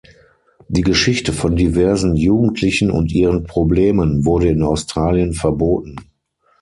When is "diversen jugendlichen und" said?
1.55-3.11